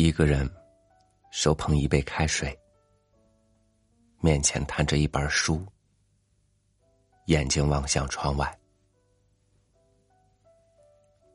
[0.00, 0.48] 一个人
[1.32, 2.56] 手捧一杯开水，
[4.20, 5.66] 面前摊着一本书，
[7.26, 8.58] 眼睛望向窗外。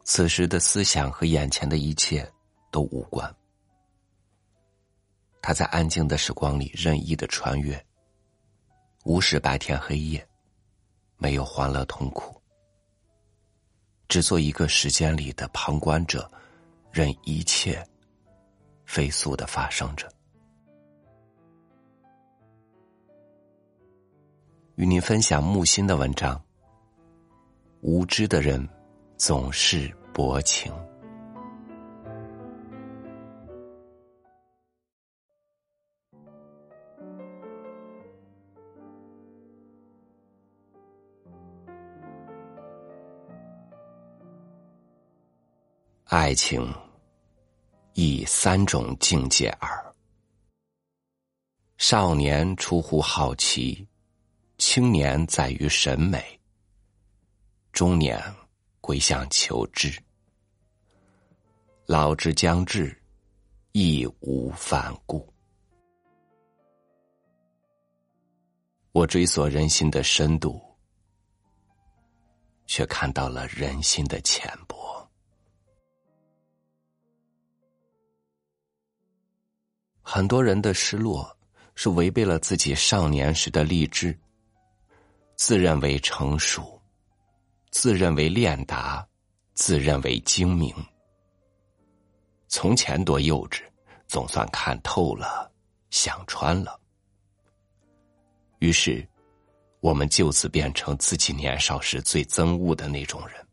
[0.06, 2.26] 此时的思想和眼前的一切
[2.72, 3.36] 都无关。
[5.42, 7.86] 他在安静的时光里任意的穿越，
[9.04, 10.26] 无视白天黑夜，
[11.18, 12.42] 没有欢乐痛苦，
[14.08, 16.32] 只做一个时间里的旁观者，
[16.94, 17.86] 任一切。
[18.94, 20.08] 飞速的发生着。
[24.76, 26.40] 与您分享木心的文章。
[27.82, 28.70] 无知的人
[29.18, 30.72] 总是薄情，
[46.06, 46.83] 爱情。
[47.94, 49.96] 以三种境界耳：
[51.78, 53.88] 少年出乎好奇，
[54.58, 56.40] 青年在于审美，
[57.72, 58.20] 中年
[58.82, 59.96] 归向求知，
[61.86, 63.00] 老之将至，
[63.74, 65.32] 义无反顾。
[68.92, 70.60] 我追索人心的深度，
[72.66, 74.83] 却看到了人心的浅薄。
[80.16, 81.36] 很多人的失落，
[81.74, 84.16] 是违背了自己少年时的励志。
[85.36, 86.80] 自认为成熟，
[87.72, 89.04] 自认为练达，
[89.56, 90.72] 自认为精明。
[92.48, 93.64] 从前多幼稚，
[94.06, 95.52] 总算看透了，
[95.90, 96.80] 想穿了。
[98.60, 99.04] 于是，
[99.80, 103.44] 我们就此变成自己年少时最憎恶的那种人。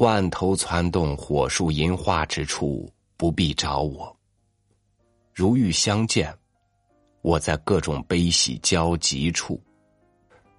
[0.00, 4.18] 万头攒动，火树银花之处，不必找我。
[5.34, 6.34] 如遇相见，
[7.20, 9.62] 我在各种悲喜交集处，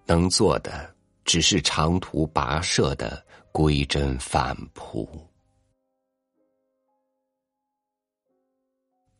[0.06, 5.09] 能做的只是长途跋涉的归真返璞。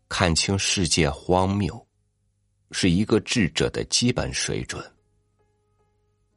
[0.08, 1.88] 看清世界荒谬，
[2.70, 4.86] 是一个智者的基本水准。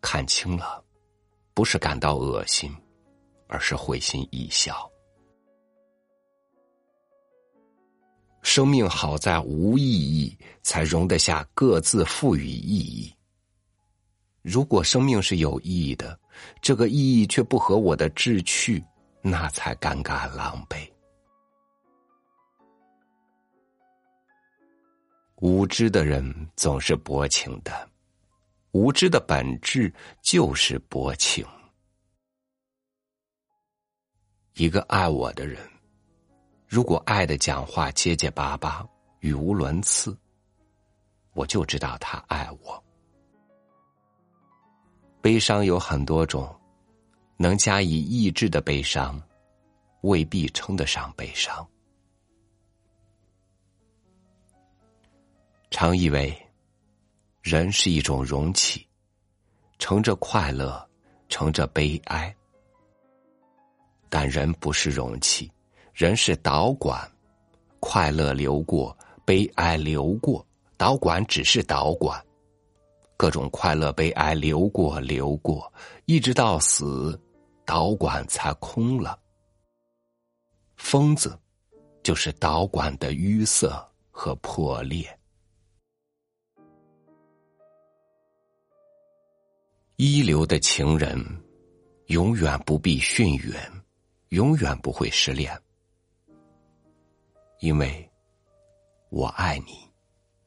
[0.01, 0.83] 看清了，
[1.53, 2.75] 不是感到恶心。
[3.55, 4.91] 而是会心一笑。
[8.43, 13.15] 生命好在无意义，才容得下各自赋予意义。
[14.43, 16.19] 如果生命是有意义的，
[16.61, 18.85] 这个意义却不合我的志趣，
[19.23, 20.91] 那才尴尬狼狈。
[25.37, 27.89] 无知的人总是薄情的，
[28.73, 31.47] 无知的本质就是薄情。
[34.55, 35.59] 一个爱我的人，
[36.69, 38.87] 如果爱的讲话结结巴巴、
[39.19, 40.17] 语无伦次，
[41.33, 42.81] 我就知道他爱我。
[45.21, 46.55] 悲伤有很多种，
[47.37, 49.21] 能加以抑制的悲伤，
[50.03, 51.67] 未必称得上悲伤。
[55.69, 56.33] 常以为，
[57.43, 58.87] 人是一种容器，
[59.81, 60.89] 盛着快乐，
[61.29, 62.33] 盛着悲哀。
[64.15, 65.51] 但人不是容器，
[65.93, 67.11] 人是导管，
[67.81, 72.25] 快乐流过，悲哀流过，导管只是导管，
[73.17, 75.73] 各种快乐悲哀流过流过，
[76.05, 77.21] 一直到死，
[77.65, 79.19] 导管才空了。
[80.77, 81.37] 疯子，
[82.05, 83.69] 就是导管的淤塞
[84.13, 85.05] 和破裂。
[89.97, 91.19] 一流的情人，
[92.07, 93.74] 永远不必逊远。
[94.35, 95.57] 永远不会失恋，
[97.61, 98.11] 因为
[99.11, 99.89] 我爱你，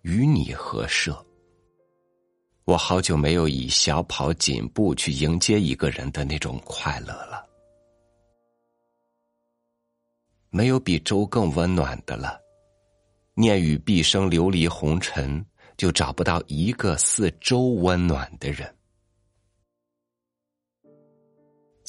[0.01, 1.25] 与你合设。
[2.65, 7.47] 我好久没有以小跑紧步去迎接一个人的那种快乐了。
[10.49, 12.37] 没有比粥更温暖的了。
[13.35, 15.45] 念与毕生流离红尘，
[15.77, 18.76] 就找不到一个似粥温暖的人。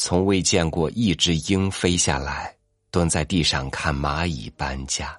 [0.01, 2.57] 从未见过一只鹰飞下来，
[2.89, 5.19] 蹲在地上看蚂蚁搬家。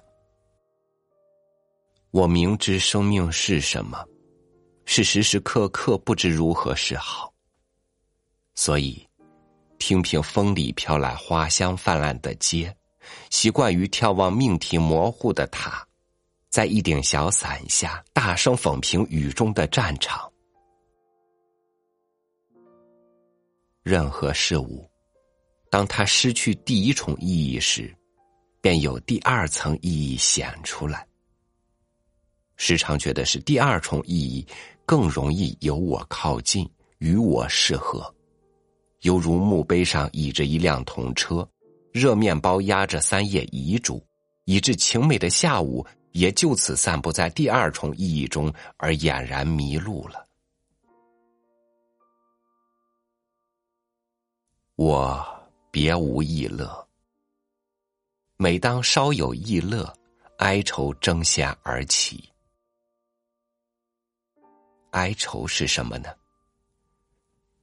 [2.10, 4.02] 我明知生命是什么，
[4.86, 7.30] 是时时刻刻不知如何是好。
[8.54, 9.06] 所以，
[9.78, 12.74] 听凭风里飘来花香泛滥的街，
[13.28, 15.86] 习惯于眺望命题模糊的塔，
[16.48, 20.29] 在一顶小伞下大声讽评雨中的战场。
[23.90, 24.88] 任何事物，
[25.68, 27.92] 当它失去第一重意义时，
[28.60, 31.04] 便有第二层意义显出来。
[32.54, 34.46] 时常觉得是第二重意义
[34.86, 36.64] 更容易由我靠近，
[36.98, 38.14] 与我适合，
[39.00, 41.44] 犹如墓碑上倚着一辆童车，
[41.92, 44.00] 热面包压着三页遗嘱，
[44.44, 50.29] 以致晴美的下午也就此散布在第二重意义中，而俨然迷路了。
[54.82, 55.22] 我
[55.70, 56.88] 别无异乐。
[58.38, 59.94] 每当稍有异乐，
[60.38, 62.32] 哀愁争先而起。
[64.92, 66.08] 哀愁是什么呢？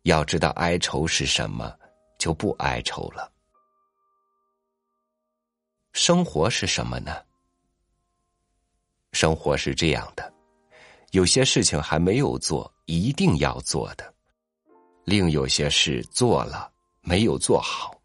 [0.04, 1.76] 要知道哀愁是什么，
[2.20, 3.34] 就不哀愁了。
[5.94, 7.26] 生活是什么呢？
[9.12, 10.32] 生活是这样的：
[11.14, 14.06] 有些事情还没有做，一定要做的；
[15.04, 16.72] 另有些事做了。
[17.08, 17.98] 没有做好，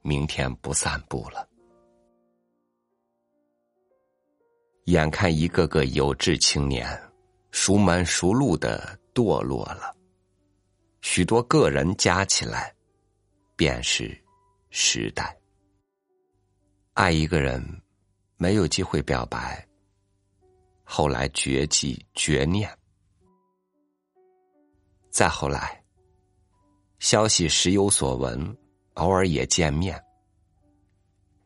[0.00, 1.46] 明天不散步了。
[4.84, 6.88] 眼看一个个有志青年
[7.50, 9.94] 熟门熟路的堕落了，
[11.02, 12.74] 许多个人加起来，
[13.56, 14.18] 便是
[14.70, 15.38] 时代。
[16.94, 17.62] 爱一个人，
[18.38, 19.68] 没有机会表白，
[20.82, 22.74] 后来绝迹绝念。
[25.10, 25.82] 再后来，
[27.00, 28.56] 消息时有所闻，
[28.94, 30.00] 偶尔也见面。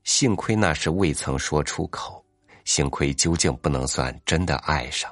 [0.04, 2.22] 幸亏那时未曾说出口，
[2.66, 5.10] 幸亏究竟不能算真的爱上。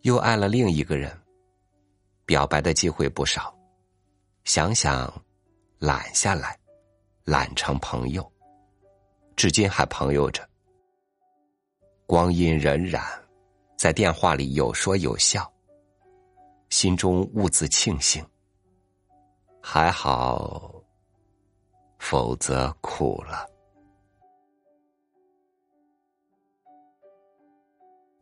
[0.00, 1.16] 又爱了另一个人，
[2.26, 3.56] 表白的机会不少，
[4.42, 5.24] 想想，
[5.78, 6.58] 揽下来，
[7.22, 8.30] 揽成朋友，
[9.36, 10.46] 至今还朋友着。
[12.04, 13.21] 光阴荏苒。
[13.82, 15.52] 在电话里有说有笑，
[16.70, 18.24] 心中兀自庆幸。
[19.60, 20.72] 还好，
[21.98, 23.44] 否则苦了。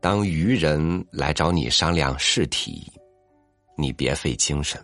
[0.01, 2.91] 当愚人来找你商量试题，
[3.77, 4.83] 你别费精神，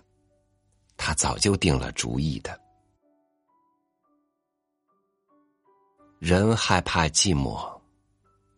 [0.98, 2.60] 他早就定了主意的。
[6.18, 7.66] 人害怕寂寞，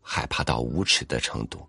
[0.03, 1.65] 害怕到无耻的程度。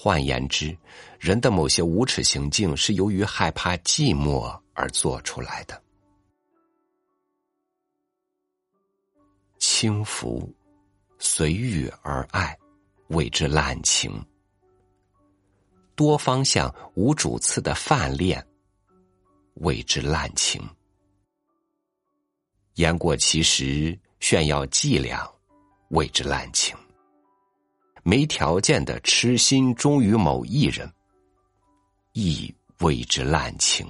[0.00, 0.78] 换言之，
[1.18, 5.82] 人的某些无耻行径是由于害怕寂寞而做出来的。
[9.58, 10.54] 轻浮、
[11.18, 12.56] 随遇而爱，
[13.08, 14.12] 谓之滥情；
[15.96, 18.46] 多方向、无主次的泛恋，
[19.54, 20.62] 谓之滥情；
[22.74, 25.28] 言过其实、炫耀伎俩，
[25.88, 26.78] 谓之滥情。
[28.08, 30.90] 没条件的痴心忠于某一人，
[32.14, 33.86] 亦谓之滥情。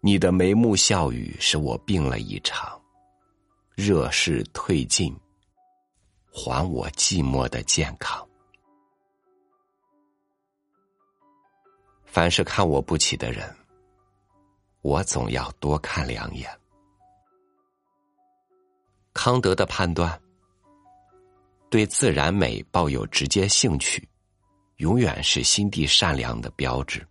[0.00, 2.78] 你的眉目笑语使我病了一场，
[3.74, 5.18] 热势退尽，
[6.30, 8.28] 还我寂寞的健康。
[12.04, 13.56] 凡是看我不起的人，
[14.82, 16.46] 我总要多看两眼。
[19.14, 20.20] 康德的判断。
[21.72, 24.06] 对自然美抱有直接兴趣，
[24.76, 27.02] 永远是心地善良的标志。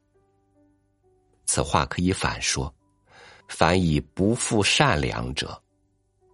[1.47, 2.71] 此话可以反说：
[3.47, 5.59] 凡以不负善良者，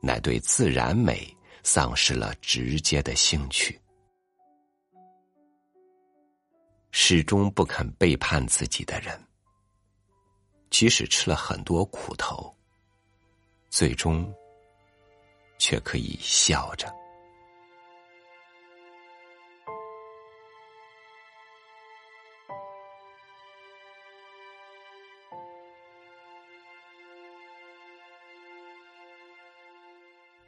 [0.01, 3.79] 乃对自然美丧失了直接的兴趣，
[6.91, 9.17] 始终不肯背叛自己的人，
[10.69, 12.53] 即使吃了很多苦头，
[13.69, 14.29] 最终
[15.57, 16.93] 却可以笑着。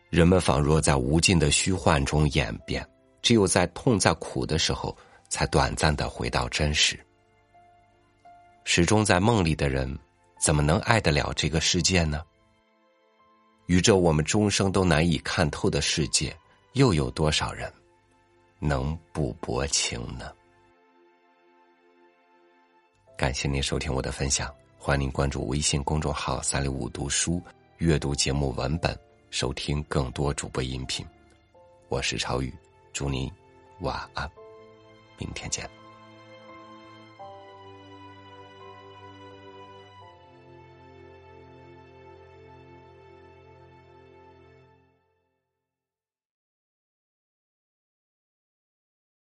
[0.10, 2.86] 人们仿若在无尽的虚幻中演变，
[3.22, 4.98] 只有在痛在苦的时候，
[5.30, 7.00] 才短暂的回到真实。
[8.64, 9.98] 始终在梦里的人，
[10.42, 12.24] 怎么能爱得了这个世界呢？
[13.68, 16.36] 与这我们终生都难以看透的世界，
[16.74, 17.72] 又有多少人
[18.58, 20.32] 能不薄情呢？
[23.16, 27.40] 感谢您收听我的分享，欢迎您关注微信公众号“三六五读书”，
[27.78, 29.09] 阅读节目文本。
[29.32, 31.06] 收听更多主播音频，
[31.88, 32.52] 我是朝宇，
[32.92, 33.32] 祝您
[33.82, 34.30] 晚安，
[35.20, 35.79] 明天见。